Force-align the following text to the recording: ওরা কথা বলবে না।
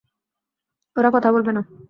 ওরা 0.95 1.09
কথা 1.13 1.29
বলবে 1.31 1.51
না। 1.51 1.61